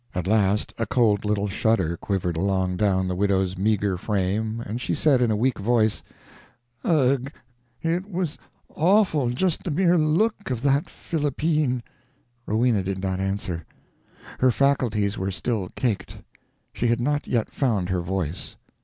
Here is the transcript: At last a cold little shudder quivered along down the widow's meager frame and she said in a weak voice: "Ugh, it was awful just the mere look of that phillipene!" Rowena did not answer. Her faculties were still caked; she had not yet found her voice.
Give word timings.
At 0.15 0.25
last 0.25 0.73
a 0.79 0.87
cold 0.87 1.25
little 1.25 1.47
shudder 1.47 1.95
quivered 1.95 2.35
along 2.35 2.77
down 2.77 3.07
the 3.07 3.13
widow's 3.15 3.55
meager 3.55 3.97
frame 3.97 4.59
and 4.61 4.81
she 4.81 4.95
said 4.95 5.21
in 5.21 5.29
a 5.29 5.35
weak 5.35 5.59
voice: 5.59 6.01
"Ugh, 6.83 7.31
it 7.83 8.09
was 8.09 8.39
awful 8.69 9.29
just 9.29 9.61
the 9.63 9.69
mere 9.69 9.99
look 9.99 10.49
of 10.49 10.63
that 10.63 10.89
phillipene!" 10.89 11.83
Rowena 12.47 12.81
did 12.81 12.97
not 12.99 13.19
answer. 13.19 13.63
Her 14.39 14.49
faculties 14.49 15.19
were 15.19 15.29
still 15.29 15.69
caked; 15.75 16.17
she 16.73 16.87
had 16.87 16.99
not 16.99 17.27
yet 17.27 17.51
found 17.53 17.89
her 17.89 18.01
voice. 18.01 18.57